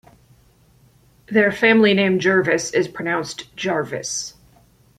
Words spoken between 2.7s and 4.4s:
is pronounced 'jarviss'.